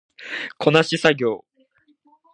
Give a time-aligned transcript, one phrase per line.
[0.57, 1.45] こなし作業